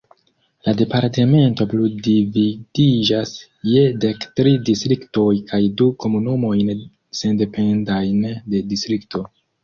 La 0.67 0.71
departemento 0.77 1.65
plu 1.73 1.89
dividiĝas 2.05 3.33
je 3.71 3.83
dek 4.05 4.25
tri 4.39 4.53
distriktoj 4.69 5.25
kaj 5.51 5.59
du 5.81 5.87
komunumojn 6.05 6.71
sendependajn 7.19 8.25
de 8.55 8.63
distrikto. 8.73 9.23